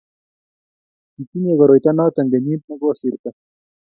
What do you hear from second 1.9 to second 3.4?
noto kenyit ne kosirto